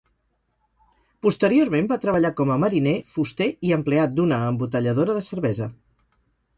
[1.25, 5.75] Posteriorment va treballar com a mariner, fuster i empleat d'una embotelladora de cervesa.